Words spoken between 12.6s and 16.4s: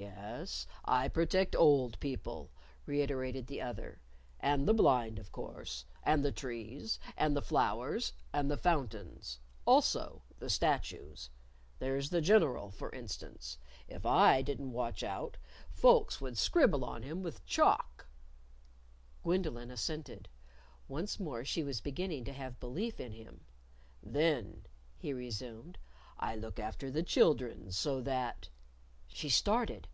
for instance. If I didn't watch out, folks would